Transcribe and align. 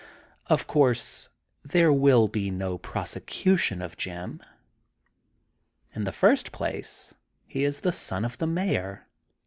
Of 0.47 0.65
course 0.65 1.29
there 1.63 1.93
will 1.93 2.27
be 2.27 2.49
no 2.49 2.79
prosecution 2.79 3.83
of 3.83 3.97
Jim. 3.97 4.41
In 5.93 6.05
the 6.05 6.11
first 6.11 6.51
place 6.51 7.13
he 7.45 7.63
is 7.63 7.81
the 7.81 7.91
son 7.91 8.25
of 8.25 8.39
the 8.39 8.47
Mayor. 8.47 9.05